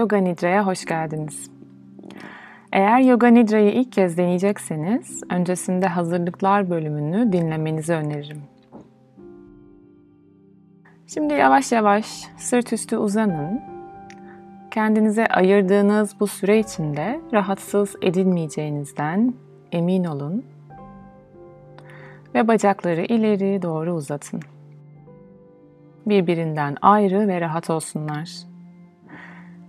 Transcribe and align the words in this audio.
Yoga 0.00 0.16
Nidra'ya 0.16 0.66
hoş 0.66 0.84
geldiniz. 0.84 1.50
Eğer 2.72 3.00
Yoga 3.00 3.26
Nidra'yı 3.26 3.72
ilk 3.72 3.92
kez 3.92 4.18
deneyecekseniz, 4.18 5.22
öncesinde 5.30 5.86
hazırlıklar 5.86 6.70
bölümünü 6.70 7.32
dinlemenizi 7.32 7.92
öneririm. 7.92 8.42
Şimdi 11.06 11.34
yavaş 11.34 11.72
yavaş 11.72 12.06
sırt 12.36 12.72
üstü 12.72 12.96
uzanın. 12.96 13.60
Kendinize 14.70 15.26
ayırdığınız 15.26 16.20
bu 16.20 16.26
süre 16.26 16.58
içinde 16.58 17.20
rahatsız 17.32 17.96
edilmeyeceğinizden 18.02 19.34
emin 19.72 20.04
olun. 20.04 20.44
Ve 22.34 22.48
bacakları 22.48 23.02
ileri 23.02 23.62
doğru 23.62 23.94
uzatın. 23.94 24.40
Birbirinden 26.06 26.76
ayrı 26.82 27.28
ve 27.28 27.40
rahat 27.40 27.70
olsunlar. 27.70 28.49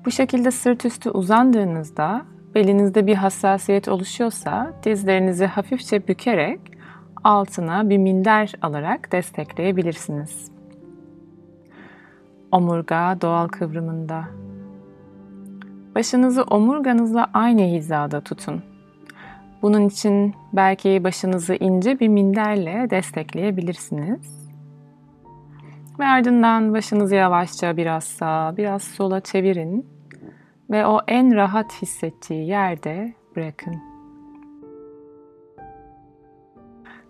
Bu 0.05 0.11
şekilde 0.11 0.51
sırt 0.51 0.85
üstü 0.85 1.09
uzandığınızda 1.09 2.25
belinizde 2.55 3.07
bir 3.07 3.15
hassasiyet 3.15 3.87
oluşuyorsa 3.87 4.73
dizlerinizi 4.83 5.45
hafifçe 5.45 6.07
bükerek 6.07 6.59
altına 7.23 7.89
bir 7.89 7.97
minder 7.97 8.53
alarak 8.61 9.11
destekleyebilirsiniz. 9.11 10.51
Omurga 12.51 13.17
doğal 13.21 13.47
kıvrımında. 13.47 14.23
Başınızı 15.95 16.43
omurganızla 16.43 17.29
aynı 17.33 17.61
hizada 17.61 18.21
tutun. 18.21 18.63
Bunun 19.61 19.87
için 19.87 20.33
belki 20.53 21.03
başınızı 21.03 21.55
ince 21.55 21.99
bir 21.99 22.07
minderle 22.07 22.89
destekleyebilirsiniz. 22.89 24.40
Ve 26.01 26.05
ardından 26.05 26.73
başınızı 26.73 27.15
yavaşça 27.15 27.77
biraz 27.77 28.03
sağa, 28.03 28.57
biraz 28.57 28.83
sola 28.83 29.21
çevirin 29.21 29.87
ve 30.69 30.85
o 30.85 30.99
en 31.07 31.35
rahat 31.35 31.81
hissettiği 31.81 32.47
yerde 32.47 33.13
bırakın. 33.35 33.75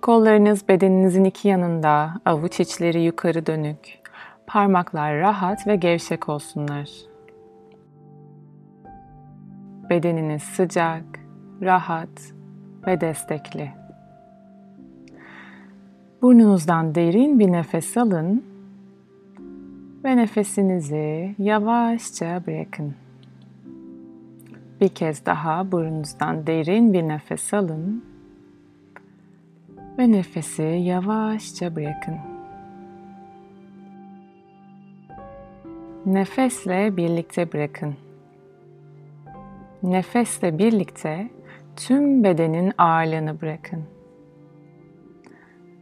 Kollarınız 0.01 0.67
bedeninizin 0.67 1.23
iki 1.23 1.47
yanında, 1.47 2.13
avuç 2.25 2.59
içleri 2.59 3.01
yukarı 3.01 3.45
dönük. 3.45 3.99
Parmaklar 4.47 5.17
rahat 5.19 5.67
ve 5.67 5.75
gevşek 5.75 6.29
olsunlar. 6.29 6.89
Bedeniniz 9.89 10.43
sıcak, 10.43 11.03
rahat 11.61 12.33
ve 12.87 13.01
destekli. 13.01 13.71
Burnunuzdan 16.21 16.95
derin 16.95 17.39
bir 17.39 17.51
nefes 17.51 17.97
alın 17.97 18.50
ve 20.05 20.17
nefesinizi 20.17 21.35
yavaşça 21.39 22.43
bırakın. 22.47 22.95
Bir 24.81 24.89
kez 24.89 25.25
daha 25.25 25.71
burnunuzdan 25.71 26.47
derin 26.47 26.93
bir 26.93 27.07
nefes 27.07 27.53
alın 27.53 28.05
ve 29.97 30.11
nefesi 30.11 30.63
yavaşça 30.63 31.75
bırakın. 31.75 32.17
Nefesle 36.05 36.97
birlikte 36.97 37.53
bırakın. 37.53 37.95
Nefesle 39.83 40.57
birlikte 40.57 41.29
tüm 41.75 42.23
bedenin 42.23 42.73
ağırlığını 42.77 43.41
bırakın. 43.41 43.83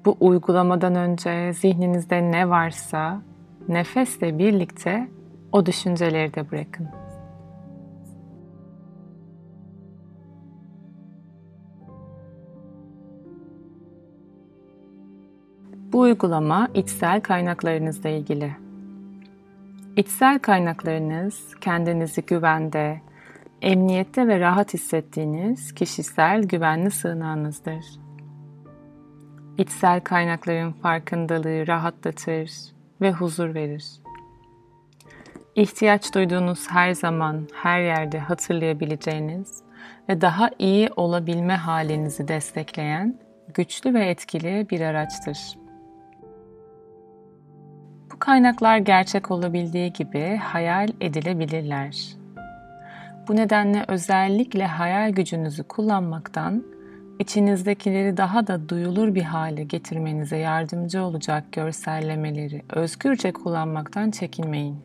Bu 0.06 0.18
uygulamadan 0.20 0.96
önce 0.96 1.54
zihninizde 1.54 2.32
ne 2.32 2.50
varsa 2.50 3.22
nefesle 3.70 4.38
birlikte 4.38 5.08
o 5.52 5.66
düşünceleri 5.66 6.34
de 6.34 6.52
bırakın. 6.52 6.88
Bu 15.92 16.00
uygulama 16.00 16.68
içsel 16.74 17.22
kaynaklarınızla 17.22 18.10
ilgili. 18.10 18.52
İçsel 19.98 20.40
kaynaklarınız 20.40 21.56
kendinizi 21.62 22.22
güvende, 22.22 23.02
emniyette 23.62 24.28
ve 24.28 24.40
rahat 24.40 24.74
hissettiğiniz 24.74 25.74
kişisel 25.74 26.44
güvenli 26.44 26.92
sığınağınızdır. 26.92 27.86
İçsel 29.58 30.02
kaynakların 30.02 30.72
farkındalığı 30.72 31.68
rahatlatır 31.68 32.79
ve 33.02 33.12
huzur 33.12 33.56
verir. 33.56 33.86
İhtiyaç 35.56 36.16
duyduğunuz 36.16 36.72
her 36.72 36.94
zaman, 36.94 37.48
her 37.54 37.82
yerde 37.82 38.20
hatırlayabileceğiniz 38.20 39.64
ve 40.10 40.22
daha 40.22 40.50
iyi 40.60 40.90
olabilme 40.96 41.56
halinizi 41.56 42.28
destekleyen 42.28 43.20
güçlü 43.54 43.94
ve 43.94 44.06
etkili 44.06 44.68
bir 44.70 44.82
araçtır. 44.82 45.38
Bu 48.14 48.20
kaynaklar 48.20 48.78
gerçek 48.78 49.32
olabildiği 49.32 49.94
gibi 49.94 50.36
hayal 50.36 50.90
edilebilirler. 51.02 52.20
Bu 53.28 53.36
nedenle 53.36 53.86
özellikle 53.88 54.66
hayal 54.66 55.10
gücünüzü 55.10 55.64
kullanmaktan 55.64 56.64
içinizdekileri 57.20 58.18
daha 58.18 58.48
da 58.48 58.70
duyulur 58.70 59.16
bir 59.16 59.22
hale 59.22 59.64
getirmenize 59.64 60.38
yardımcı 60.38 61.04
olacak 61.04 61.52
görsellemeleri 61.52 62.62
özgürce 62.70 63.32
kullanmaktan 63.32 64.12
çekinmeyin. 64.12 64.78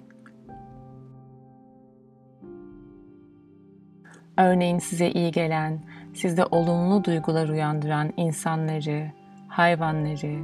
Örneğin 4.38 4.78
size 4.78 5.10
iyi 5.10 5.32
gelen, 5.32 5.78
sizde 6.14 6.46
olumlu 6.46 7.04
duygular 7.04 7.48
uyandıran 7.48 8.12
insanları, 8.16 9.10
hayvanları 9.48 10.38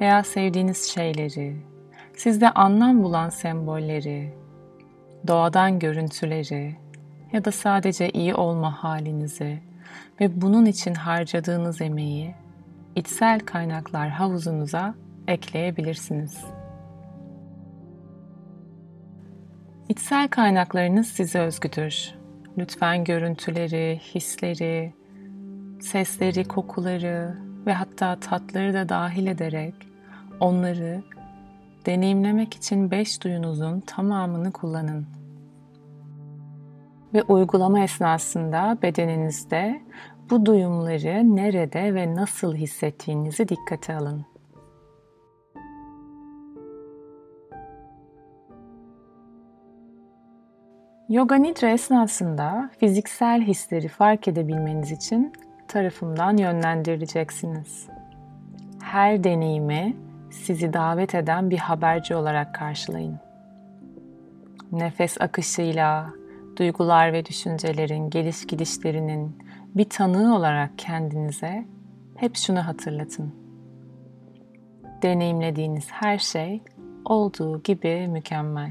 veya 0.00 0.22
sevdiğiniz 0.22 0.82
şeyleri, 0.82 1.56
sizde 2.16 2.50
anlam 2.50 3.02
bulan 3.02 3.28
sembolleri, 3.28 4.34
doğadan 5.26 5.78
görüntüleri 5.78 6.76
ya 7.32 7.44
da 7.44 7.52
sadece 7.52 8.10
iyi 8.10 8.34
olma 8.34 8.84
halinizi 8.84 9.58
ve 10.20 10.40
bunun 10.40 10.66
için 10.66 10.94
harcadığınız 10.94 11.80
emeği 11.80 12.34
içsel 12.96 13.40
kaynaklar 13.40 14.08
havuzunuza 14.08 14.94
ekleyebilirsiniz. 15.28 16.44
İçsel 19.88 20.28
kaynaklarınız 20.28 21.06
size 21.06 21.40
özgüdür. 21.40 22.14
Lütfen 22.58 23.04
görüntüleri, 23.04 24.00
hisleri, 24.14 24.94
sesleri, 25.80 26.44
kokuları 26.44 27.38
ve 27.66 27.72
hatta 27.72 28.20
tatları 28.20 28.74
da 28.74 28.88
dahil 28.88 29.26
ederek 29.26 29.74
onları 30.40 31.02
deneyimlemek 31.86 32.54
için 32.54 32.90
beş 32.90 33.24
duyunuzun 33.24 33.80
tamamını 33.80 34.52
kullanın. 34.52 35.06
Ve 37.14 37.22
uygulama 37.22 37.80
esnasında 37.80 38.78
bedeninizde 38.82 39.82
bu 40.30 40.46
duyumları 40.46 41.36
nerede 41.36 41.94
ve 41.94 42.14
nasıl 42.14 42.54
hissettiğinizi 42.54 43.48
dikkate 43.48 43.94
alın. 43.94 44.26
Yoga 51.08 51.36
Nidra 51.36 51.68
esnasında 51.68 52.70
fiziksel 52.80 53.42
hisleri 53.42 53.88
fark 53.88 54.28
edebilmeniz 54.28 54.92
için 54.92 55.32
tarafımdan 55.68 56.36
yönlendirileceksiniz. 56.36 57.88
Her 58.82 59.24
deneyimi 59.24 59.96
sizi 60.30 60.72
davet 60.72 61.14
eden 61.14 61.50
bir 61.50 61.58
haberci 61.58 62.16
olarak 62.16 62.54
karşılayın. 62.54 63.18
Nefes 64.72 65.20
akışıyla, 65.20 66.10
duygular 66.56 67.12
ve 67.12 67.26
düşüncelerin 67.26 68.10
geliş 68.10 68.46
gidişlerinin 68.46 69.38
bir 69.74 69.88
tanığı 69.88 70.36
olarak 70.36 70.70
kendinize 70.78 71.64
hep 72.16 72.36
şunu 72.36 72.66
hatırlatın. 72.66 73.34
Deneyimlediğiniz 75.02 75.86
her 75.90 76.18
şey 76.18 76.62
olduğu 77.04 77.62
gibi 77.62 78.08
mükemmel. 78.08 78.70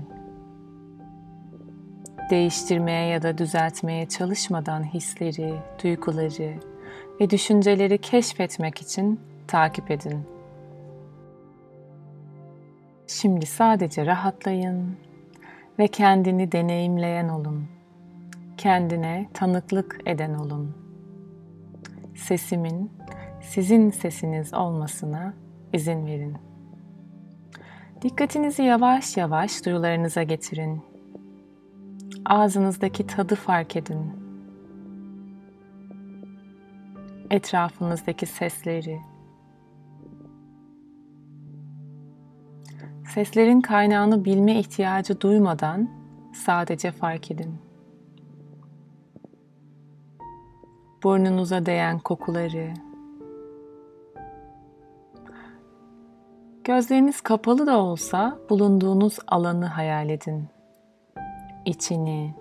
Değiştirmeye 2.30 3.08
ya 3.08 3.22
da 3.22 3.38
düzeltmeye 3.38 4.06
çalışmadan 4.06 4.84
hisleri, 4.84 5.54
duyguları 5.84 6.54
ve 7.22 7.30
düşünceleri 7.30 7.98
keşfetmek 7.98 8.82
için 8.82 9.20
takip 9.48 9.92
edin. 9.92 10.24
Şimdi 13.08 13.46
sadece 13.46 14.06
rahatlayın 14.06 14.98
ve 15.80 15.88
kendini 15.88 16.52
deneyimleyen 16.52 17.30
olun. 17.30 17.73
Kendine 18.64 19.30
tanıklık 19.34 20.00
eden 20.06 20.34
olun. 20.34 20.76
Sesimin 22.16 22.92
sizin 23.42 23.90
sesiniz 23.90 24.54
olmasına 24.54 25.34
izin 25.74 26.06
verin. 26.06 26.38
Dikkatinizi 28.02 28.64
yavaş 28.64 29.18
yavaş 29.18 29.66
duyularınıza 29.66 30.24
getirin. 30.24 30.82
ağzınızdaki 32.26 33.08
tadı 33.08 33.36
fark 33.36 33.76
edin. 33.76 34.12
Etrafınızdaki 37.32 38.26
sesleri. 38.26 39.02
Seslerin 43.14 43.62
kaynağını 43.62 44.26
bilme 44.26 44.60
ihtiyacı 44.60 45.22
duymadan 45.22 45.90
sadece 46.34 46.92
fark 46.92 47.32
edin. 47.32 47.73
Burnunuza 51.04 51.66
değen 51.66 52.00
kokuları, 52.00 52.74
Gözleriniz 56.64 57.22
kapalı 57.22 57.68
da 57.68 57.78
olsa 57.78 58.38
bulunduğunuz 58.50 59.18
alanı 59.28 59.66
hayal 59.66 60.10
edin. 60.10 60.48
İçini, 61.66 62.36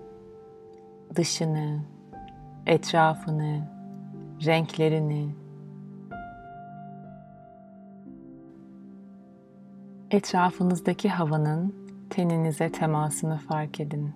dışını, 1.15 1.79
etrafını, 2.65 3.67
renklerini. 4.45 5.35
Etrafınızdaki 10.11 11.09
havanın 11.09 11.75
teninize 12.09 12.71
temasını 12.71 13.37
fark 13.37 13.79
edin. 13.79 14.13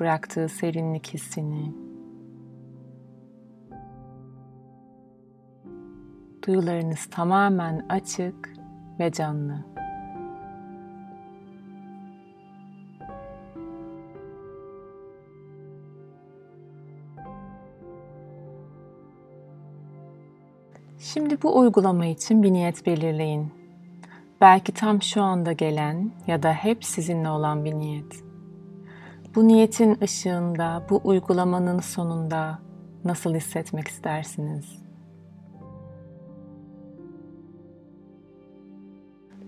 Bıraktığı 0.00 0.48
serinlik 0.48 1.14
hissini. 1.14 1.85
Duyularınız 6.46 7.06
tamamen 7.10 7.86
açık 7.88 8.52
ve 9.00 9.12
canlı. 9.12 9.64
Şimdi 20.98 21.42
bu 21.42 21.58
uygulama 21.58 22.06
için 22.06 22.42
bir 22.42 22.52
niyet 22.52 22.86
belirleyin. 22.86 23.52
Belki 24.40 24.72
tam 24.72 25.02
şu 25.02 25.22
anda 25.22 25.52
gelen 25.52 26.10
ya 26.26 26.42
da 26.42 26.52
hep 26.52 26.84
sizinle 26.84 27.28
olan 27.28 27.64
bir 27.64 27.74
niyet. 27.74 28.24
Bu 29.34 29.48
niyetin 29.48 29.98
ışığında, 30.02 30.82
bu 30.90 31.00
uygulamanın 31.04 31.80
sonunda 31.80 32.58
nasıl 33.04 33.34
hissetmek 33.34 33.88
istersiniz? 33.88 34.85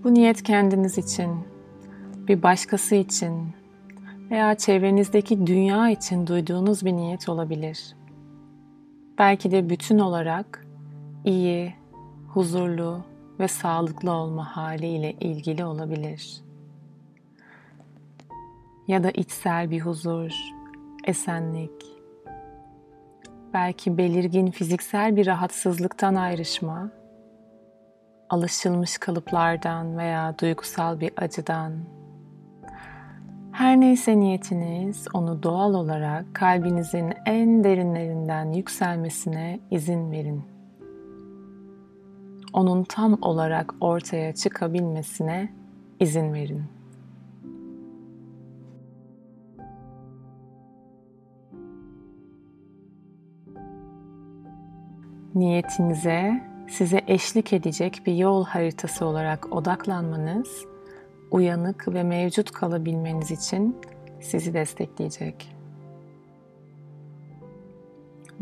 Bu 0.04 0.14
niyet 0.14 0.42
kendiniz 0.42 0.98
için, 0.98 1.30
bir 2.28 2.42
başkası 2.42 2.94
için 2.94 3.48
veya 4.30 4.54
çevrenizdeki 4.54 5.46
dünya 5.46 5.90
için 5.90 6.26
duyduğunuz 6.26 6.84
bir 6.84 6.92
niyet 6.92 7.28
olabilir. 7.28 7.96
Belki 9.18 9.50
de 9.50 9.70
bütün 9.70 9.98
olarak 9.98 10.66
iyi, 11.24 11.74
huzurlu 12.28 13.00
ve 13.40 13.48
sağlıklı 13.48 14.12
olma 14.12 14.56
haliyle 14.56 15.12
ilgili 15.12 15.64
olabilir. 15.64 16.40
Ya 18.88 19.04
da 19.04 19.10
içsel 19.10 19.70
bir 19.70 19.80
huzur, 19.80 20.32
esenlik, 21.04 21.98
belki 23.54 23.98
belirgin 23.98 24.50
fiziksel 24.50 25.16
bir 25.16 25.26
rahatsızlıktan 25.26 26.14
ayrışma 26.14 26.90
alışılmış 28.30 28.98
kalıplardan 28.98 29.98
veya 29.98 30.38
duygusal 30.38 31.00
bir 31.00 31.10
acıdan 31.16 31.72
her 33.58 33.80
neyse 33.80 34.20
niyetiniz 34.20 35.06
onu 35.14 35.42
doğal 35.42 35.74
olarak 35.74 36.34
kalbinizin 36.34 37.12
en 37.26 37.64
derinlerinden 37.64 38.52
yükselmesine 38.52 39.60
izin 39.70 40.10
verin. 40.10 40.42
Onun 42.52 42.84
tam 42.84 43.18
olarak 43.22 43.74
ortaya 43.80 44.34
çıkabilmesine 44.34 45.52
izin 46.00 46.32
verin. 46.32 46.62
Niyetinize 55.34 56.47
size 56.68 57.00
eşlik 57.06 57.52
edecek 57.52 58.02
bir 58.06 58.14
yol 58.14 58.44
haritası 58.44 59.06
olarak 59.06 59.52
odaklanmanız, 59.52 60.64
uyanık 61.30 61.88
ve 61.94 62.02
mevcut 62.02 62.50
kalabilmeniz 62.50 63.30
için 63.30 63.76
sizi 64.20 64.54
destekleyecek. 64.54 65.54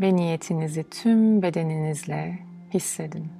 Ve 0.01 0.15
niyetinizi 0.15 0.83
tüm 0.89 1.41
bedeninizle 1.41 2.39
hissedin. 2.73 3.36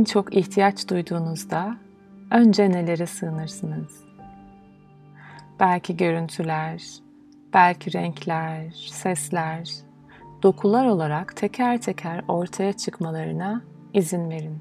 En 0.00 0.04
çok 0.04 0.36
ihtiyaç 0.36 0.88
duyduğunuzda 0.88 1.76
önce 2.30 2.70
nelere 2.70 3.06
sığınırsınız? 3.06 4.04
Belki 5.60 5.96
görüntüler, 5.96 6.82
belki 7.54 7.92
renkler, 7.92 8.70
sesler, 8.90 9.70
dokular 10.42 10.86
olarak 10.86 11.36
teker 11.36 11.80
teker 11.80 12.24
ortaya 12.28 12.72
çıkmalarına 12.72 13.62
izin 13.94 14.30
verin. 14.30 14.58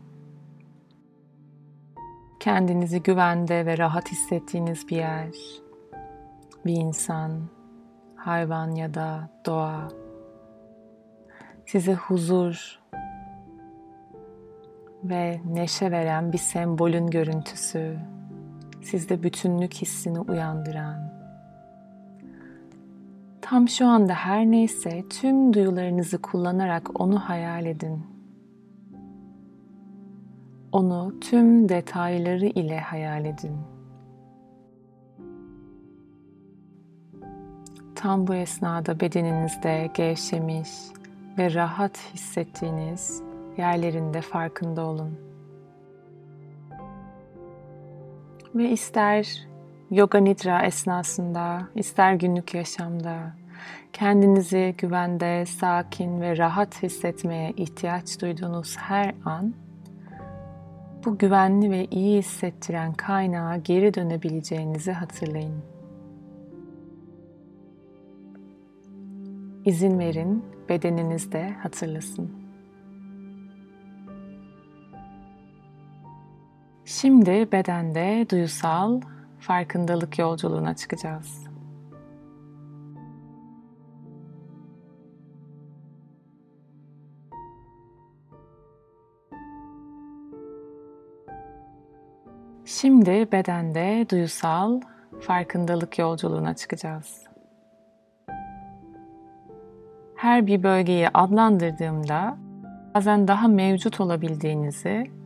Kendinizi 2.40 3.04
güvende 3.04 3.66
ve 3.66 3.78
rahat 3.78 4.12
hissettiğiniz 4.12 4.88
bir 4.88 4.96
yer, 4.96 5.36
bir 6.66 6.74
insan, 6.76 7.32
hayvan 8.16 8.72
ya 8.72 8.94
da 8.94 9.30
doğa 9.46 9.88
size 11.66 11.94
huzur, 11.94 12.79
ve 15.04 15.42
neşe 15.46 15.92
veren 15.92 16.34
bir 16.34 16.38
sembolün 16.38 17.08
görüntüsü, 17.08 17.98
sizde 18.82 19.24
bütünlük 19.24 19.74
hissini 19.74 20.20
uyandıran, 20.20 21.20
tam 23.50 23.70
şu 23.70 23.88
anda 23.88 24.14
her 24.14 24.46
neyse 24.46 25.04
tüm 25.10 25.54
duyularınızı 25.54 26.22
kullanarak 26.22 27.02
onu 27.02 27.20
hayal 27.20 27.66
edin. 27.66 28.04
Onu 30.72 31.20
tüm 31.22 31.70
detayları 31.70 32.46
ile 32.46 32.80
hayal 32.80 33.26
edin. 33.26 33.58
Tam 37.96 38.28
bu 38.28 38.34
esnada 38.36 39.00
bedeninizde 39.00 39.90
gevşemiş 39.94 40.70
ve 41.38 41.54
rahat 41.54 41.98
hissettiğiniz 42.14 43.29
yerlerinde 43.60 44.22
farkında 44.22 44.86
olun. 44.86 45.20
Ve 48.56 48.70
ister 48.70 49.48
yoga 49.92 50.20
nidra 50.20 50.66
esnasında, 50.66 51.68
ister 51.76 52.14
günlük 52.14 52.54
yaşamda 52.54 53.34
kendinizi 53.94 54.76
güvende, 54.78 55.46
sakin 55.46 56.22
ve 56.22 56.38
rahat 56.38 56.84
hissetmeye 56.84 57.52
ihtiyaç 57.52 58.22
duyduğunuz 58.22 58.78
her 58.78 59.16
an 59.26 59.54
bu 61.06 61.18
güvenli 61.18 61.72
ve 61.72 61.86
iyi 61.86 62.18
hissettiren 62.18 62.94
kaynağa 62.94 63.58
geri 63.58 63.94
dönebileceğinizi 63.94 64.92
hatırlayın. 64.92 65.64
İzin 69.66 70.00
verin 70.00 70.46
bedeninizde 70.70 71.50
hatırlasın. 71.50 72.39
Şimdi 76.90 77.52
bedende 77.52 78.26
duyusal 78.30 79.02
farkındalık 79.40 80.20
yolculuğuna 80.20 80.76
çıkacağız. 80.76 81.48
Şimdi 92.66 93.28
bedende 93.32 94.06
duyusal 94.10 94.82
farkındalık 95.22 96.00
yolculuğuna 96.00 96.56
çıkacağız. 96.56 97.24
Her 100.16 100.48
bir 100.48 100.64
bölgeyi 100.64 101.10
adlandırdığımda 101.14 102.38
bazen 102.96 103.28
daha 103.28 103.48
mevcut 103.48 104.02
olabildiğinizi 104.02 105.19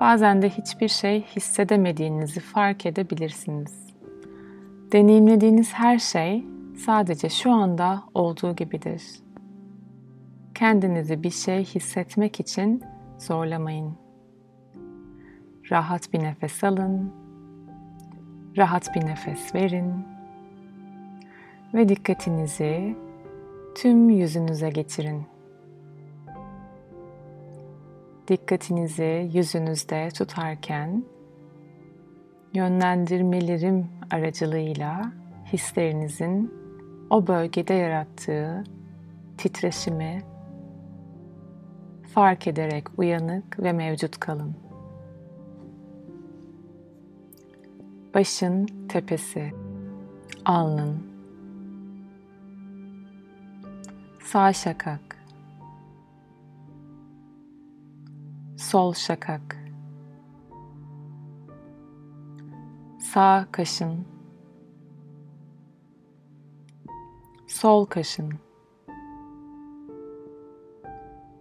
Bazen 0.00 0.42
de 0.42 0.48
hiçbir 0.48 0.88
şey 0.88 1.22
hissedemediğinizi 1.22 2.40
fark 2.40 2.86
edebilirsiniz. 2.86 3.86
Deneyimlediğiniz 4.92 5.72
her 5.72 5.98
şey 5.98 6.44
sadece 6.76 7.28
şu 7.28 7.52
anda 7.52 8.02
olduğu 8.14 8.56
gibidir. 8.56 9.02
Kendinizi 10.54 11.22
bir 11.22 11.30
şey 11.30 11.64
hissetmek 11.64 12.40
için 12.40 12.82
zorlamayın. 13.18 13.94
Rahat 15.70 16.12
bir 16.12 16.18
nefes 16.18 16.64
alın. 16.64 17.12
Rahat 18.56 18.94
bir 18.94 19.06
nefes 19.06 19.54
verin. 19.54 19.94
Ve 21.74 21.88
dikkatinizi 21.88 22.96
tüm 23.74 24.10
yüzünüze 24.10 24.70
getirin. 24.70 25.26
Dikkatinizi 28.28 29.30
yüzünüzde 29.32 30.08
tutarken 30.10 31.04
yönlendirmelerim 32.54 33.86
aracılığıyla 34.10 35.12
hislerinizin 35.52 36.54
o 37.10 37.26
bölgede 37.26 37.74
yarattığı 37.74 38.64
titreşimi 39.38 40.22
fark 42.14 42.46
ederek 42.46 42.98
uyanık 42.98 43.62
ve 43.62 43.72
mevcut 43.72 44.20
kalın. 44.20 44.56
Başın 48.14 48.66
tepesi, 48.88 49.52
alnın, 50.44 51.10
sağ 54.24 54.52
şakak, 54.52 55.19
sol 58.70 58.94
şakak, 58.94 59.56
sağ 62.98 63.46
kaşın, 63.52 64.06
sol 67.48 67.84
kaşın, 67.84 68.32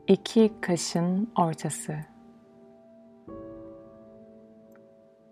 iki 0.08 0.54
kaşın 0.62 1.32
ortası, 1.38 1.96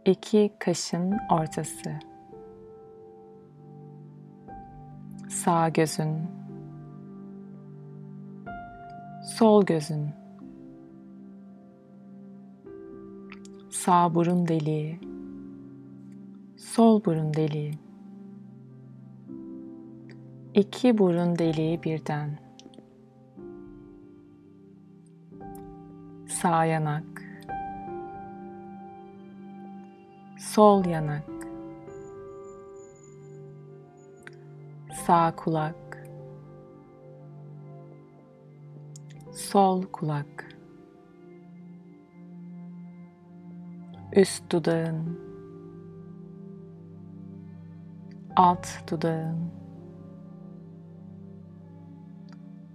iki 0.05 0.53
kaşın 0.59 1.17
ortası, 1.31 1.99
sağ 5.29 5.69
gözün, 5.69 6.17
sol 9.37 9.65
gözün, 9.65 10.26
sağ 13.87 14.15
burun 14.15 14.47
deliği, 14.47 14.99
sol 16.57 17.05
burun 17.05 17.33
deliği, 17.33 17.73
iki 20.53 20.97
burun 20.97 21.39
deliği 21.39 21.83
birden, 21.83 22.39
sağ 26.27 26.65
yanak, 26.65 27.23
sol 30.39 30.85
yanak, 30.85 31.29
sağ 35.05 35.35
kulak, 35.35 36.07
sol 39.33 39.83
kulak, 39.83 40.46
üst 44.17 44.51
dudağın, 44.51 45.19
alt 48.35 48.91
dudağın, 48.91 49.51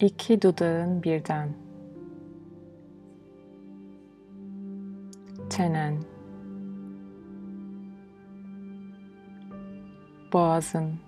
iki 0.00 0.42
dudağın 0.42 1.02
birden, 1.02 1.49
çenen, 5.50 6.02
boğazın, 10.32 11.00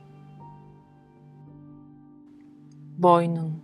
boynun, 2.98 3.63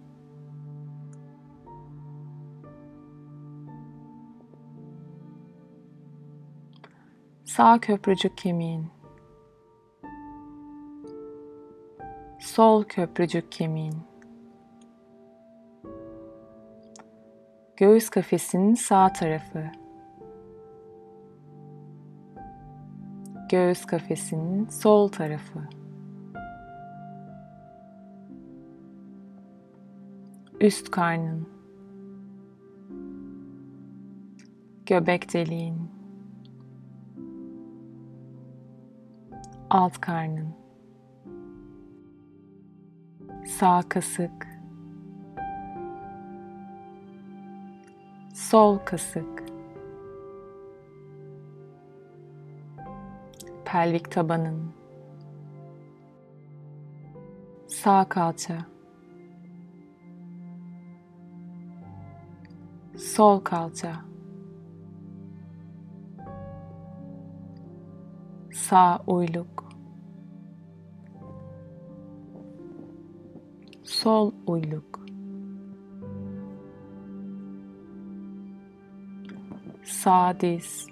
sağ 7.56 7.80
köprücük 7.80 8.36
kemiğin, 8.36 8.86
sol 12.40 12.84
köprücük 12.84 13.52
kemiğin, 13.52 13.94
göğüs 17.76 18.10
kafesinin 18.10 18.74
sağ 18.74 19.12
tarafı, 19.12 19.64
göğüs 23.48 23.84
kafesinin 23.84 24.68
sol 24.68 25.08
tarafı, 25.08 25.60
üst 30.60 30.90
karnın, 30.90 31.48
göbek 34.86 35.34
deliğin, 35.34 35.99
alt 39.70 40.00
karnın, 40.00 40.54
sağ 43.46 43.82
kasık, 43.88 44.46
sol 48.34 48.78
kasık, 48.78 49.44
pelvik 53.64 54.10
tabanın, 54.10 54.72
sağ 57.68 58.08
kalça, 58.08 58.58
sol 62.96 63.40
kalça, 63.40 64.09
sağ 68.70 69.02
uyluk, 69.06 69.64
sol 73.82 74.32
uyluk, 74.46 75.00
sağ 79.84 80.40
diz, 80.40 80.86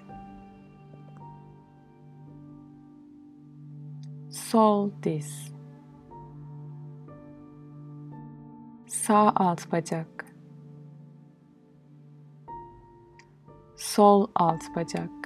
sol 4.29 4.91
diz, 5.03 5.53
sağ 8.87 9.29
alt 9.35 9.71
bacak, 9.71 10.25
sol 13.77 14.27
alt 14.35 14.75
bacak, 14.75 15.18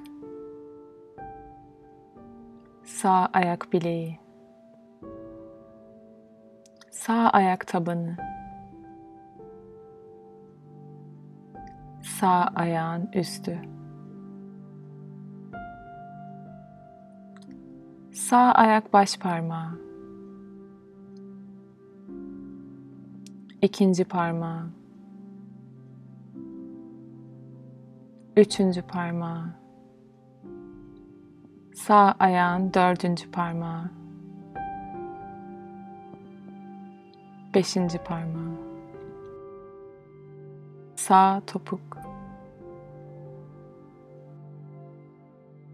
sağ 3.04 3.30
ayak 3.34 3.74
bileği, 3.74 4.20
sağ 6.92 7.30
ayak 7.30 7.68
tabanı, 7.68 8.18
sağ 12.02 12.52
ayağın 12.56 13.10
üstü, 13.14 13.60
sağ 18.14 18.52
ayak 18.52 18.94
baş 18.94 19.18
parmağı, 19.20 19.80
ikinci 23.62 24.06
parmağı, 24.06 24.70
üçüncü 28.38 28.82
parmağı, 28.82 29.63
sağ 31.74 32.16
ayağın 32.20 32.74
dördüncü 32.74 33.32
parmağı, 33.32 33.92
beşinci 37.56 37.98
parmağı, 37.98 38.58
sağ 40.96 41.42
topuk, 41.48 41.98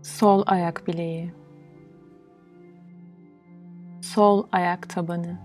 sol 0.04 0.44
ayak 0.48 0.88
bileği, 0.88 1.34
sol 4.02 4.48
ayak 4.52 4.90
tabanı, 4.90 5.38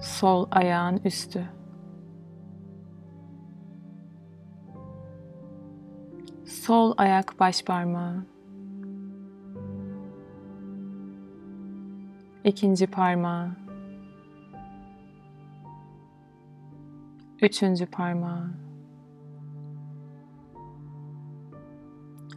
sol 0.00 0.46
ayağın 0.50 1.00
üstü, 1.04 1.57
sol 6.68 6.94
ayak 6.96 7.40
baş 7.40 7.64
parmağı, 7.64 8.24
ikinci 12.44 12.86
parmağı, 12.86 13.50
üçüncü 17.42 17.86
parmağı, 17.86 18.50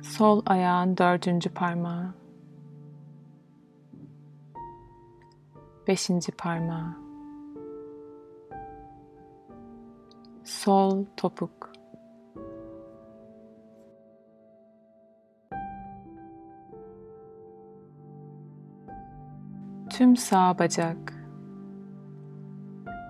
sol 0.01 0.41
ayağın 0.45 0.97
dördüncü 0.97 1.49
parmağı, 1.49 2.13
beşinci 5.87 6.31
parmağı, 6.31 6.95
sol 10.43 11.05
topuk, 11.17 11.70
tüm 20.11 20.17
sağ 20.17 20.59
bacak, 20.59 21.13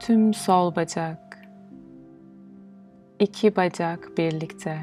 tüm 0.01 0.33
sol 0.33 0.75
bacak, 0.75 1.47
iki 3.19 3.55
bacak 3.55 4.17
birlikte, 4.17 4.77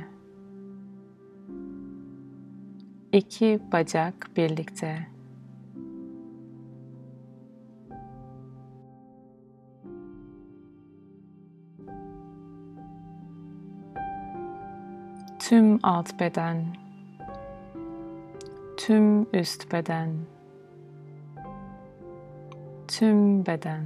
iki 3.12 3.60
bacak 3.72 4.30
birlikte. 4.37 5.06
Tüm 15.38 15.78
alt 15.82 16.20
beden, 16.20 16.64
tüm 18.76 19.26
üst 19.32 19.72
beden, 19.72 20.10
tüm 22.98 23.46
beden. 23.46 23.84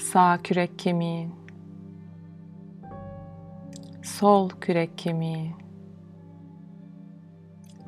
Sağ 0.00 0.38
kürek 0.42 0.78
kemiği, 0.78 1.28
sol 4.02 4.48
kürek 4.48 4.98
kemiği, 4.98 5.54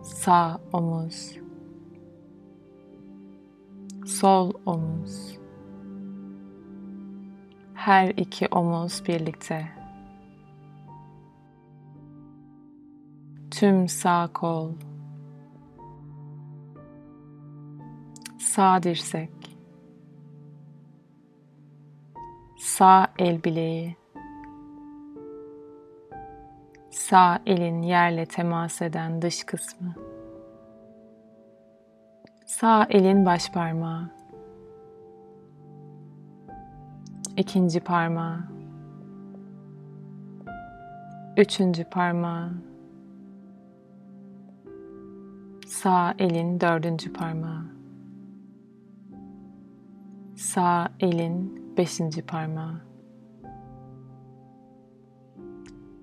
sağ 0.03 0.61
omuz, 0.73 1.39
sol 4.07 4.53
omuz, 4.67 5.39
her 7.75 8.09
iki 8.09 8.49
omuz 8.49 9.03
birlikte. 9.09 9.86
Tüm 13.57 13.89
sağ 13.89 14.29
kol, 14.33 14.71
sağ 18.39 18.83
dirsek, 18.83 19.59
sağ 22.59 23.07
el 23.19 23.45
bileği, 23.45 23.97
sağ 26.91 27.39
elin 27.47 27.83
yerle 27.83 28.27
temas 28.27 28.83
eden 28.83 29.23
dış 29.23 29.45
kısmı, 29.45 29.95
sağ 32.47 32.87
elin 32.91 33.27
baş 33.27 33.53
parmağı, 33.53 34.11
ikinci 37.37 37.81
parmağı, 37.81 38.41
üçüncü 41.37 41.85
parmağı, 41.85 42.53
sağ 45.67 46.15
elin 46.19 46.61
dördüncü 46.61 47.13
parmağı, 47.13 47.65
sağ 50.37 50.89
elin 51.01 51.63
beşinci 51.77 52.23
parmağı, 52.23 52.81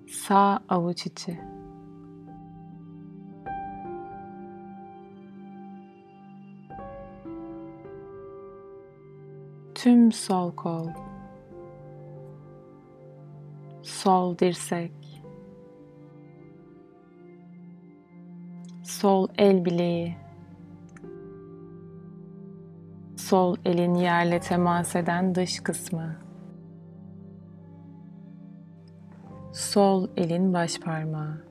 sağ 0.08 0.60
avuç 0.69 1.06
içi, 1.06 1.39
tüm 9.76 10.12
sol 10.12 10.52
kol, 10.56 10.88
sol 13.82 14.38
dirsek, 14.38 15.03
sol 19.04 19.28
el 19.38 19.66
bileği, 19.66 20.16
sol 23.16 23.56
elin 23.66 23.96
yerle 23.96 24.39
temas 24.39 24.96
eden 24.96 25.36
dış 25.36 25.60
kısmı, 25.60 26.16
sol 29.54 30.08
elin 30.18 30.54
baş 30.54 30.80
parmağı, 30.80 31.44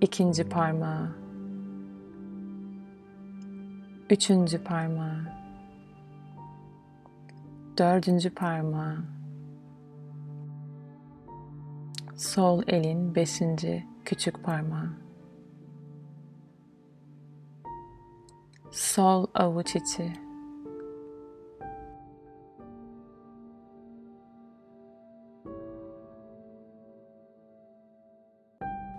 ikinci 0.00 0.48
parmağı, 0.48 1.16
üçüncü 4.10 4.64
parmağı, 4.64 5.24
dördüncü 7.78 8.34
parmağı, 8.34 8.98
sol 12.16 12.62
elin 12.66 13.14
beşinci 13.14 13.86
küçük 14.04 14.44
parmağı, 14.44 15.09
sol 18.70 19.26
avuç 19.34 19.76
içi, 19.76 20.12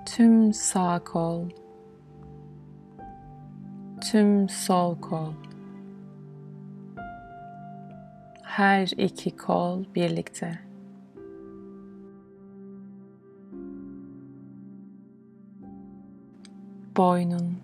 tüm 0.05 0.53
sağ 0.53 1.03
kol, 1.03 1.49
tüm 4.11 4.49
sol 4.49 5.01
kol, 5.01 5.33
her 8.43 8.87
iki 8.97 9.37
kol 9.37 9.83
birlikte. 9.95 10.59
Boynun, 16.97 17.57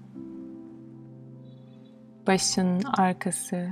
başın 2.27 2.81
arkası, 2.97 3.69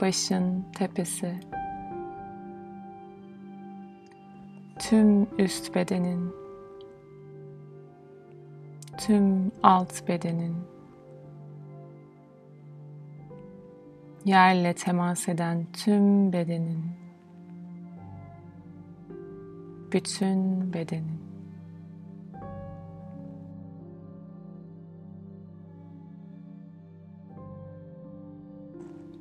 başın 0.00 0.64
tepesi, 0.76 1.40
tüm 4.78 5.22
üst 5.38 5.74
bedenin, 5.74 6.34
tüm 8.98 9.52
alt 9.62 10.08
bedenin, 10.08 10.56
yerle 14.24 14.74
temas 14.74 15.28
eden 15.28 15.66
tüm 15.72 16.32
bedenin, 16.32 16.84
bütün 19.92 20.72
bedenin. 20.72 21.23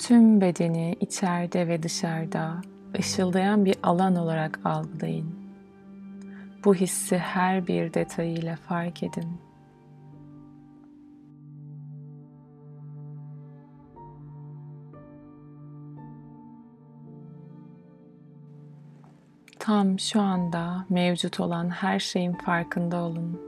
Tüm 0.08 0.42
bedeni 0.42 0.96
içeride 1.00 1.68
ve 1.68 1.84
dışarıda 1.84 2.62
ışıldayan 3.00 3.66
bir 3.66 3.76
alan 3.84 4.16
olarak 4.16 4.60
algılayın. 4.66 5.36
Bu 6.66 6.76
hissi 6.76 7.18
her 7.18 7.68
bir 7.68 7.94
detayıyla 7.94 8.56
fark 8.56 9.04
edin. 9.04 9.42
Tam 19.60 20.00
şu 20.00 20.22
anda 20.22 20.86
mevcut 20.90 21.40
olan 21.40 21.70
her 21.70 22.00
şeyin 22.00 22.34
farkında 22.34 23.04
olun. 23.04 23.42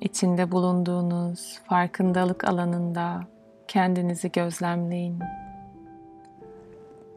İçinde 0.00 0.52
bulunduğunuz 0.52 1.58
farkındalık 1.68 2.44
alanında 2.44 3.33
kendinizi 3.74 4.32
gözlemleyin. 4.32 5.18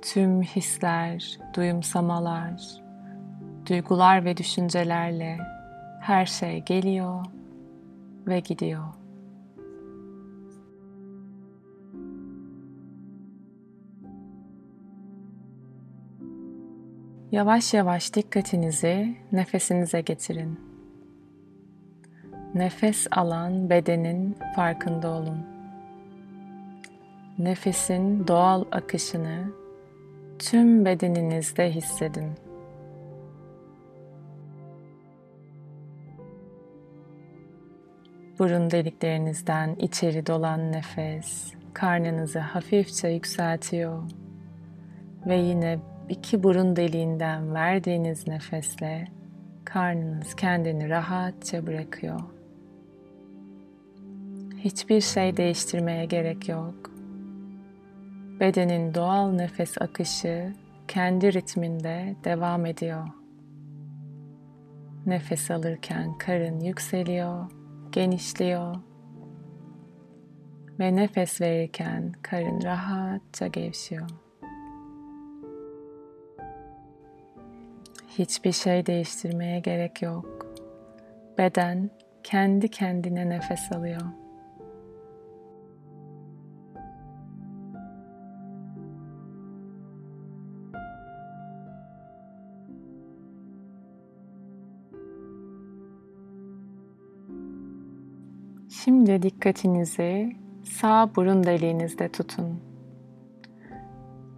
Tüm 0.02 0.42
hisler, 0.42 1.40
duyumsamalar, 1.56 2.82
duygular 3.70 4.26
ve 4.26 4.38
düşüncelerle 4.38 5.38
her 6.02 6.26
şey 6.26 6.62
geliyor 6.62 7.26
ve 8.28 8.40
gidiyor. 8.40 8.84
Yavaş 17.32 17.74
yavaş 17.74 18.14
dikkatinizi 18.14 19.18
nefesinize 19.32 20.02
getirin. 20.02 20.60
Nefes 22.56 23.08
alan 23.12 23.70
bedenin 23.70 24.38
farkında 24.56 25.10
olun. 25.10 25.57
Nefesin 27.38 28.28
doğal 28.28 28.66
akışını 28.72 29.52
tüm 30.40 30.86
bedeninizde 30.86 31.72
hissedin. 31.72 32.32
Burun 38.40 38.72
deliklerinizden 38.72 39.76
içeri 39.80 40.26
dolan 40.28 40.72
nefes 40.72 41.54
karnınızı 41.74 42.40
hafifçe 42.40 43.08
yükseltiyor 43.08 44.04
ve 45.26 45.36
yine 45.36 45.80
iki 46.10 46.44
burun 46.44 46.76
deliğinden 46.76 47.54
verdiğiniz 47.54 48.28
nefesle 48.28 49.08
karnınız 49.66 50.36
kendini 50.36 50.90
rahatça 50.90 51.68
bırakıyor. 51.68 52.20
Hiçbir 54.58 55.02
şey 55.02 55.38
değiştirmeye 55.38 56.06
gerek 56.06 56.50
yok. 56.50 56.97
Bedenin 58.40 58.94
doğal 58.94 59.32
nefes 59.32 59.82
akışı 59.82 60.54
kendi 60.88 61.34
ritminde 61.34 62.16
devam 62.24 62.66
ediyor. 62.66 63.08
Nefes 65.06 65.52
alırken 65.52 66.18
karın 66.18 66.60
yükseliyor, 66.60 67.52
genişliyor 67.92 68.76
ve 70.80 70.96
nefes 70.96 71.42
verirken 71.42 72.12
karın 72.22 72.64
rahatça 72.64 73.48
gevşiyor. 73.48 74.10
Hiçbir 78.08 78.52
şey 78.52 78.86
değiştirmeye 78.86 79.60
gerek 79.60 80.02
yok. 80.02 80.56
Beden 81.38 81.90
kendi 82.24 82.70
kendine 82.70 83.30
nefes 83.30 83.72
alıyor. 83.72 84.27
Şimdi 98.88 99.22
dikkatinizi 99.22 100.36
sağ 100.64 101.16
burun 101.16 101.44
deliğinizde 101.44 102.10
tutun. 102.10 102.60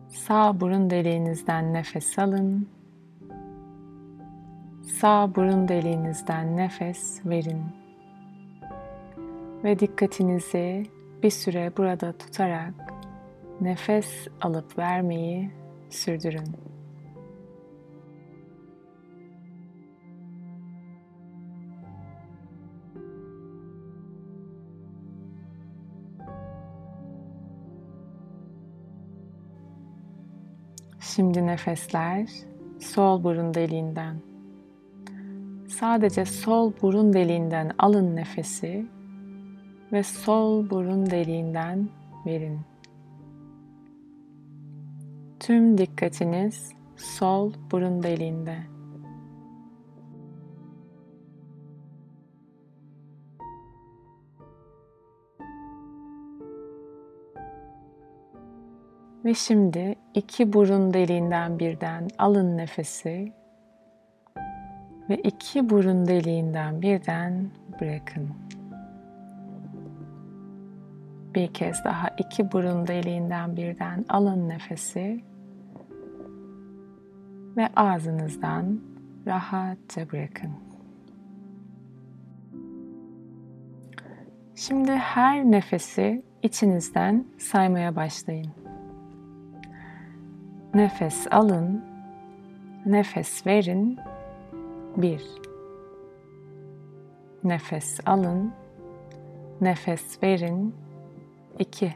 Sağ 0.08 0.60
burun 0.60 0.90
deliğinizden 0.90 1.74
nefes 1.74 2.20
alın. 2.20 2.70
Sağ 5.00 5.36
burun 5.36 5.68
deliğinizden 5.68 6.58
nefes 6.58 7.26
verin. 7.26 7.62
Ve 9.64 9.80
dikkatinizi 9.80 10.86
bir 11.24 11.32
süre 11.32 11.72
burada 11.78 12.14
tutarak 12.14 12.94
nefes 13.62 14.28
alıp 14.42 14.78
vermeyi 14.78 15.52
sürdürün. 15.90 16.48
Şimdi 31.20 31.48
nefesler 31.48 32.30
sol 32.80 33.24
burun 33.24 33.54
deliğinden. 33.54 34.16
Sadece 35.68 36.26
sol 36.26 36.74
burun 36.82 37.14
deliğinden 37.14 37.72
alın 37.78 38.16
nefesi 38.16 38.86
ve 39.92 40.04
sol 40.04 40.70
burun 40.70 41.06
deliğinden 41.06 41.90
verin. 42.26 42.60
Tüm 45.40 45.78
dikkatiniz 45.78 46.72
sol 46.98 47.54
burun 47.72 48.04
deliğinde. 48.04 48.58
Ve 59.26 59.34
şimdi 59.34 59.96
iki 60.14 60.54
burun 60.54 60.94
deliğinden 60.94 61.60
birden 61.60 62.08
alın 62.18 62.58
nefesi 62.58 63.34
ve 65.10 65.18
iki 65.18 65.70
burun 65.70 66.08
deliğinden 66.08 66.82
birden 66.82 67.50
bırakın. 67.82 68.30
Bir 71.36 71.54
kez 71.54 71.84
daha 71.84 72.08
iki 72.18 72.52
burun 72.52 72.88
deliğinden 72.88 73.56
birden 73.56 74.06
alın 74.10 74.50
nefesi 74.50 75.24
ve 77.58 77.70
ağzınızdan 77.76 78.80
rahatça 79.28 80.12
bırakın. 80.12 80.52
Şimdi 84.56 84.92
her 84.92 85.44
nefesi 85.44 86.24
içinizden 86.44 87.26
saymaya 87.38 87.96
başlayın. 87.96 88.69
Nefes 90.74 91.28
alın, 91.32 91.86
nefes 92.86 93.48
verin. 93.48 94.00
Bir. 94.98 95.26
Nefes 97.44 98.00
alın, 98.06 98.54
nefes 99.62 100.24
verin. 100.24 100.76
İki. 101.60 101.94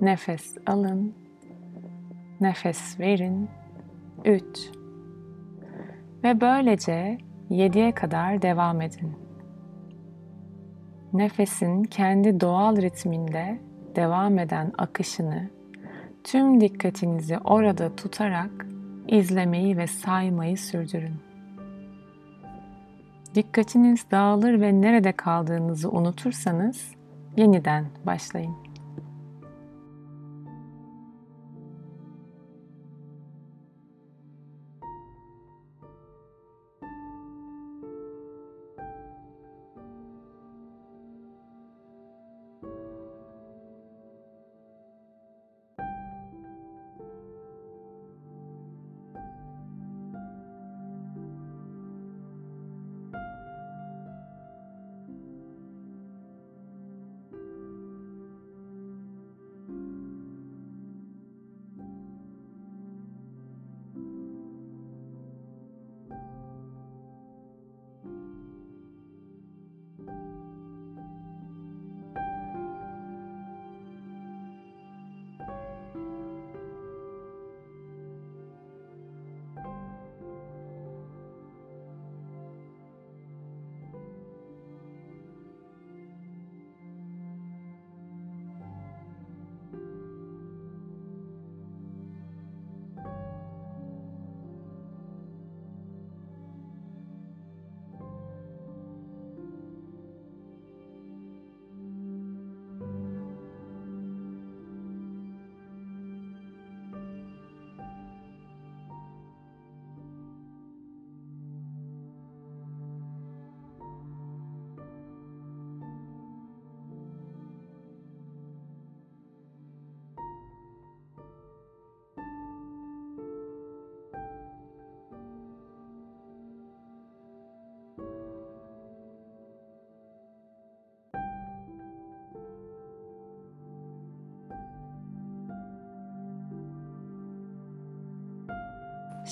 Nefes 0.00 0.56
alın, 0.66 1.14
nefes 2.40 3.00
verin. 3.00 3.48
Üç. 4.24 4.70
Ve 6.24 6.40
böylece 6.40 7.18
yediye 7.50 7.92
kadar 7.92 8.42
devam 8.42 8.80
edin. 8.80 9.12
Nefesin 11.12 11.82
kendi 11.84 12.40
doğal 12.40 12.76
ritminde 12.76 13.58
devam 13.94 14.38
eden 14.38 14.72
akışını 14.78 15.55
tüm 16.26 16.60
dikkatinizi 16.60 17.38
orada 17.38 17.96
tutarak 17.96 18.66
izlemeyi 19.08 19.76
ve 19.76 19.86
saymayı 19.86 20.56
sürdürün. 20.56 21.14
Dikkatiniz 23.34 24.10
dağılır 24.10 24.60
ve 24.60 24.80
nerede 24.80 25.12
kaldığınızı 25.12 25.90
unutursanız 25.90 26.94
yeniden 27.36 27.86
başlayın. 28.06 28.65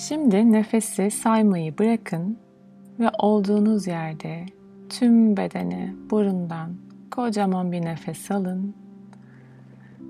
Şimdi 0.07 0.51
nefesi 0.51 1.11
saymayı 1.11 1.77
bırakın 1.77 2.37
ve 2.99 3.09
olduğunuz 3.19 3.87
yerde 3.87 4.45
tüm 4.89 5.37
bedeni 5.37 5.95
burundan 6.09 6.71
kocaman 7.11 7.71
bir 7.71 7.81
nefes 7.81 8.31
alın 8.31 8.75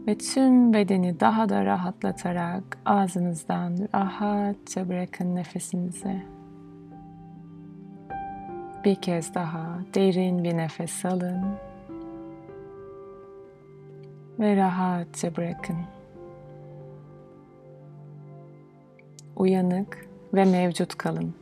ve 0.08 0.18
tüm 0.18 0.74
bedeni 0.74 1.20
daha 1.20 1.50
da 1.50 1.66
rahatlatarak 1.66 2.64
ağzınızdan 2.86 3.78
rahatça 3.96 4.90
bırakın 4.90 5.36
nefesinizi. 5.36 6.24
Bir 8.86 8.96
kez 8.96 9.36
daha 9.36 9.80
derin 9.94 10.44
bir 10.44 10.58
nefes 10.58 11.06
alın 11.06 11.44
ve 14.40 14.56
rahatça 14.56 15.36
bırakın. 15.36 15.95
Uyanık 19.36 20.10
ve 20.34 20.46
mevcut 20.46 20.98
kalın. 20.98 21.34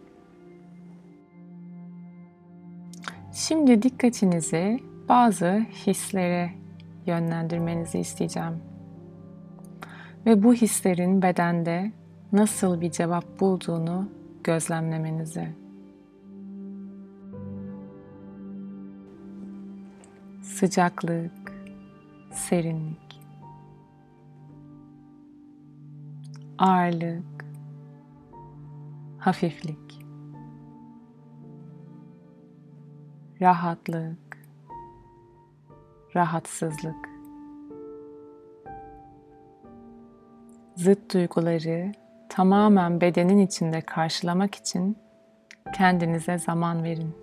Şimdi 3.33 3.81
dikkatinizi 3.81 4.79
bazı 5.09 5.65
hislere 5.87 6.51
yönlendirmenizi 7.05 7.99
isteyeceğim. 7.99 8.61
Ve 10.25 10.43
bu 10.43 10.53
hislerin 10.53 11.21
bedende 11.21 11.91
nasıl 12.31 12.81
bir 12.81 12.91
cevap 12.91 13.39
bulduğunu 13.39 14.09
gözlemlemenizi. 14.43 15.47
Sıcaklık, 20.41 21.31
serinlik, 22.31 23.21
ağırlık, 26.57 27.42
hafiflik, 29.23 30.05
rahatlık, 33.41 34.37
rahatsızlık. 36.15 37.09
Zıt 40.75 41.13
duyguları 41.13 41.91
tamamen 42.29 43.01
bedenin 43.01 43.37
içinde 43.37 43.81
karşılamak 43.81 44.55
için 44.55 44.97
kendinize 45.73 46.37
zaman 46.37 46.83
verin. 46.83 47.15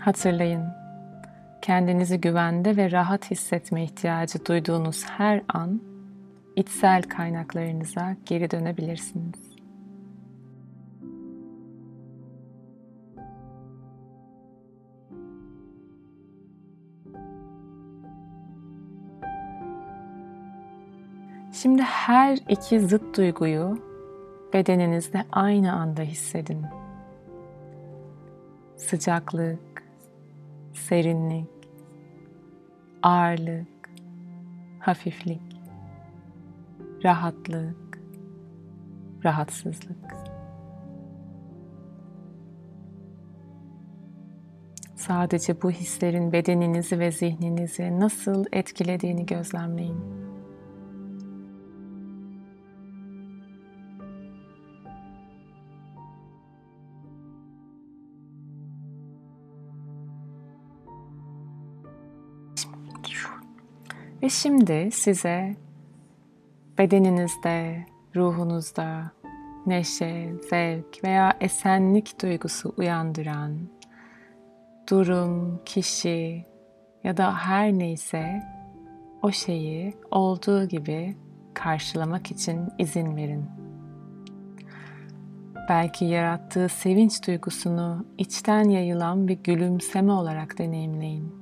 Hatırlayın, 0.00 0.66
kendinizi 1.60 2.20
güvende 2.20 2.76
ve 2.76 2.90
rahat 2.90 3.30
hissetme 3.30 3.84
ihtiyacı 3.84 4.46
duyduğunuz 4.46 5.04
her 5.04 5.42
an 5.48 5.91
içsel 6.56 7.02
kaynaklarınıza 7.02 8.16
geri 8.26 8.50
dönebilirsiniz. 8.50 9.52
Şimdi 21.52 21.82
her 21.82 22.38
iki 22.48 22.80
zıt 22.80 23.16
duyguyu 23.16 23.78
bedeninizde 24.52 25.24
aynı 25.32 25.72
anda 25.72 26.02
hissedin. 26.02 26.66
Sıcaklık, 28.76 29.84
serinlik, 30.72 31.48
ağırlık, 33.02 33.90
hafiflik, 34.80 35.51
rahatlık, 37.04 38.02
rahatsızlık. 39.24 40.16
Sadece 44.96 45.62
bu 45.62 45.70
hislerin 45.70 46.32
bedeninizi 46.32 46.98
ve 46.98 47.12
zihninizi 47.12 48.00
nasıl 48.00 48.44
etkilediğini 48.52 49.26
gözlemleyin. 49.26 50.22
Ve 64.22 64.28
şimdi 64.28 64.90
size 64.92 65.56
bedeninizde, 66.82 67.86
ruhunuzda 68.16 69.12
neşe, 69.66 70.32
zevk 70.50 71.04
veya 71.04 71.36
esenlik 71.40 72.22
duygusu 72.22 72.74
uyandıran 72.76 73.58
durum, 74.90 75.60
kişi 75.64 76.46
ya 77.04 77.16
da 77.16 77.34
her 77.34 77.72
neyse 77.72 78.42
o 79.22 79.32
şeyi 79.32 79.94
olduğu 80.10 80.68
gibi 80.68 81.16
karşılamak 81.54 82.30
için 82.30 82.68
izin 82.78 83.16
verin. 83.16 83.44
Belki 85.68 86.04
yarattığı 86.04 86.68
sevinç 86.68 87.26
duygusunu 87.26 88.06
içten 88.18 88.68
yayılan 88.68 89.28
bir 89.28 89.38
gülümseme 89.44 90.12
olarak 90.12 90.58
deneyimleyin. 90.58 91.41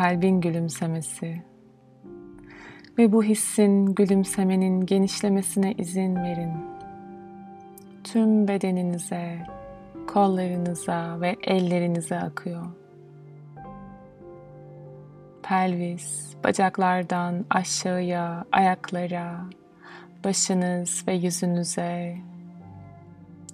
Kalbin 0.00 0.40
gülümsemesi 0.40 1.42
ve 2.98 3.12
bu 3.12 3.24
hissin, 3.24 3.86
gülümsemenin 3.94 4.86
genişlemesine 4.86 5.72
izin 5.72 6.16
verin. 6.16 6.52
Tüm 8.04 8.48
bedeninize, 8.48 9.46
kollarınıza 10.06 11.20
ve 11.20 11.36
ellerinize 11.42 12.16
akıyor. 12.18 12.66
Pelvis, 15.42 16.34
bacaklardan 16.44 17.44
aşağıya, 17.50 18.44
ayaklara, 18.52 19.40
başınız 20.24 21.04
ve 21.08 21.12
yüzünüze, 21.12 22.16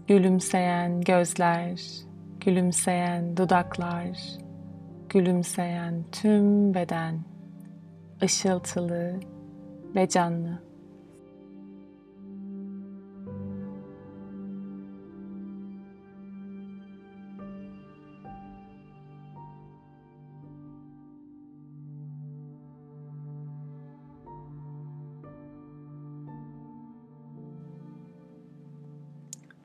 gülümseyen 0.08 1.00
gözler, 1.00 1.80
gülümseyen 2.40 3.36
dudaklar, 3.36 4.45
gülümseyen 5.08 6.04
tüm 6.12 6.74
beden 6.74 7.20
ışıltılı 8.22 9.20
ve 9.94 10.08
canlı. 10.08 10.66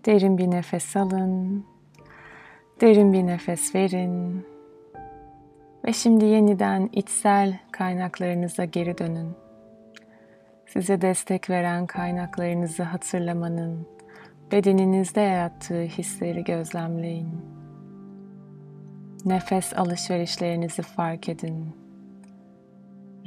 Derin 0.05 0.37
bir 0.37 0.51
nefes 0.51 0.95
alın. 0.95 1.65
Derin 2.81 3.13
bir 3.13 3.27
nefes 3.27 3.75
verin. 3.75 4.45
Ve 5.85 5.93
şimdi 5.93 6.25
yeniden 6.25 6.89
içsel 6.93 7.59
kaynaklarınıza 7.71 8.65
geri 8.65 8.97
dönün. 8.97 9.35
Size 10.67 11.01
destek 11.01 11.49
veren 11.49 11.85
kaynaklarınızı 11.85 12.83
hatırlamanın, 12.83 13.87
bedeninizde 14.51 15.21
yarattığı 15.21 15.81
hisleri 15.81 16.43
gözlemleyin. 16.43 17.29
Nefes 19.25 19.77
alışverişlerinizi 19.77 20.81
fark 20.81 21.29
edin. 21.29 21.75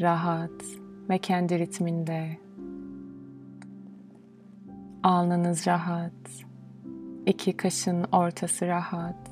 Rahat 0.00 0.64
ve 1.10 1.18
kendi 1.18 1.58
ritminde. 1.58 2.38
Alnınız 5.02 5.66
rahat. 5.66 6.12
iki 7.26 7.56
kaşın 7.56 8.04
ortası 8.12 8.66
rahat. 8.66 9.30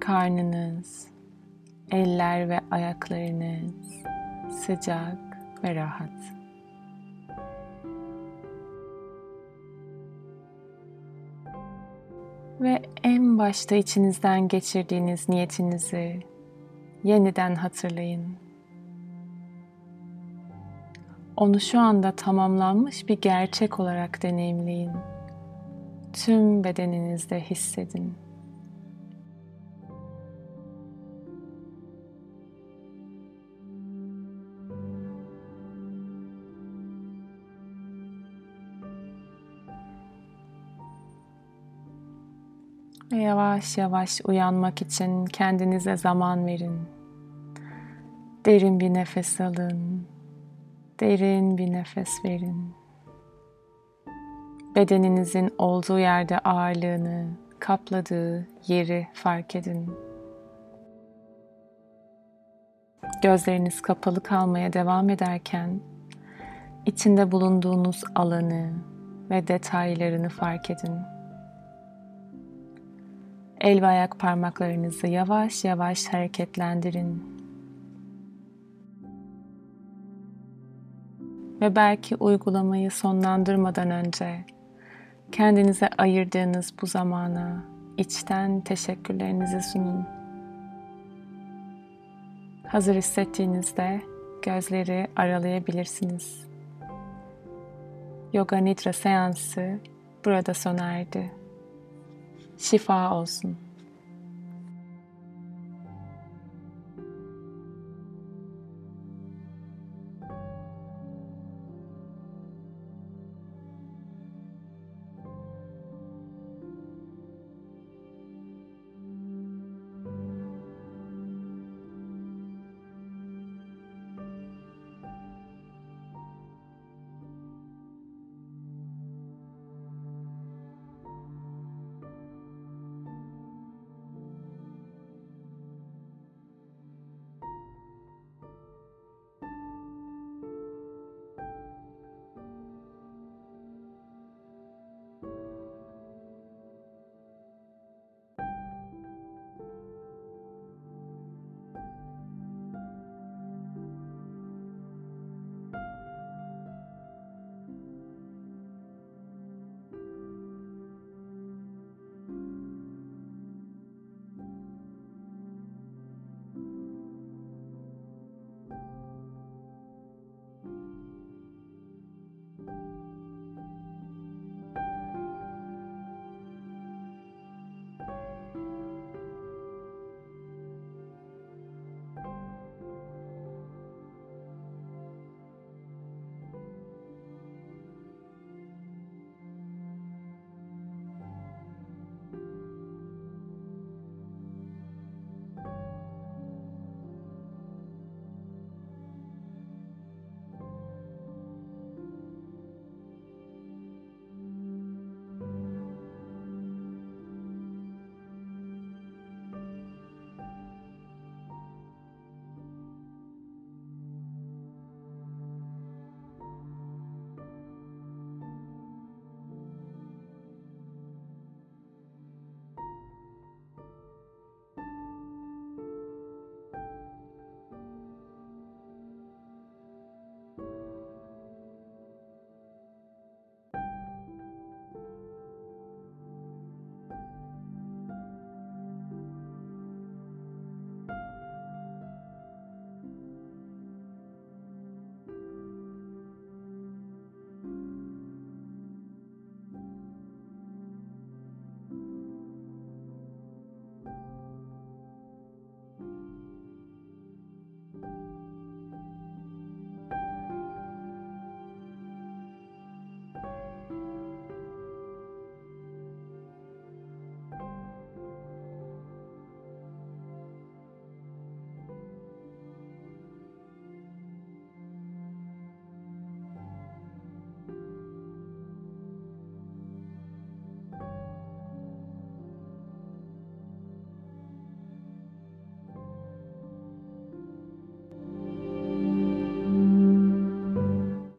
Karnınız, 0.00 1.13
Eller 1.90 2.48
ve 2.48 2.60
ayaklarınız 2.70 3.74
sıcak 4.50 5.18
ve 5.64 5.74
rahat. 5.74 6.10
Ve 12.60 12.82
en 13.02 13.38
başta 13.38 13.74
içinizden 13.74 14.48
geçirdiğiniz 14.48 15.28
niyetinizi 15.28 16.20
yeniden 17.04 17.54
hatırlayın. 17.54 18.36
Onu 21.36 21.60
şu 21.60 21.80
anda 21.80 22.12
tamamlanmış 22.12 23.08
bir 23.08 23.20
gerçek 23.20 23.80
olarak 23.80 24.22
deneyimleyin. 24.22 24.92
Tüm 26.12 26.64
bedeninizde 26.64 27.40
hissedin. 27.40 28.23
Yavaş 43.24 43.78
yavaş 43.78 44.20
uyanmak 44.24 44.82
için 44.82 45.26
kendinize 45.26 45.96
zaman 45.96 46.46
verin. 46.46 46.80
Derin 48.46 48.80
bir 48.80 48.94
nefes 48.94 49.40
alın. 49.40 50.06
Derin 51.00 51.58
bir 51.58 51.72
nefes 51.72 52.24
verin. 52.24 52.74
Bedeninizin 54.74 55.54
olduğu 55.58 55.98
yerde 55.98 56.38
ağırlığını, 56.38 57.26
kapladığı 57.58 58.48
yeri 58.66 59.08
fark 59.12 59.56
edin. 59.56 59.90
Gözleriniz 63.22 63.82
kapalı 63.82 64.22
kalmaya 64.22 64.72
devam 64.72 65.10
ederken 65.10 65.80
içinde 66.86 67.32
bulunduğunuz 67.32 68.04
alanı 68.14 68.70
ve 69.30 69.48
detaylarını 69.48 70.28
fark 70.28 70.70
edin. 70.70 71.13
El 73.64 73.82
ve 73.82 73.86
ayak 73.86 74.18
parmaklarınızı 74.18 75.06
yavaş 75.06 75.64
yavaş 75.64 76.06
hareketlendirin. 76.06 77.22
Ve 81.60 81.76
belki 81.76 82.16
uygulamayı 82.16 82.90
sonlandırmadan 82.90 83.90
önce 83.90 84.44
kendinize 85.32 85.88
ayırdığınız 85.98 86.74
bu 86.82 86.86
zamana 86.86 87.64
içten 87.96 88.60
teşekkürlerinizi 88.60 89.60
sunun. 89.60 90.06
Hazır 92.68 92.94
hissettiğinizde 92.94 94.00
gözleri 94.42 95.08
aralayabilirsiniz. 95.16 96.46
Yoga 98.32 98.56
Nidra 98.56 98.92
seansı 98.92 99.78
burada 100.24 100.54
sona 100.54 100.92
erdi. 100.92 101.43
Schiffer 102.58 103.10
außen. 103.12 103.63